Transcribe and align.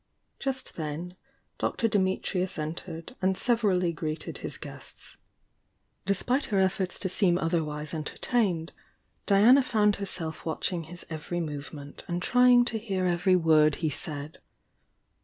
Just 0.39 0.77
then 0.77 1.15
Dr. 1.59 1.87
Dimitrius 1.87 2.57
entered 2.57 3.15
and 3.21 3.37
severally 3.37 3.93
greeted 3.93 4.39
his 4.39 4.57
guests. 4.57 5.17
Despite 6.07 6.45
her 6.45 6.57
efforts 6.57 6.97
to 6.97 7.07
seem 7.07 7.37
otherwise 7.37 7.93
enter 7.93 8.17
tained, 8.17 8.71
Diana 9.27 9.61
found 9.61 9.97
herself 9.97 10.43
watching 10.43 10.85
his 10.85 11.05
every 11.11 11.39
movement 11.39 12.03
and 12.07 12.19
trying 12.19 12.65
to 12.65 12.79
hear 12.79 13.05
every 13.05 13.35
word 13.35 13.75
he 13.75 13.91
said. 13.91 14.39